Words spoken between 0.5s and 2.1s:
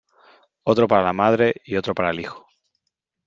otro para la madre y otro para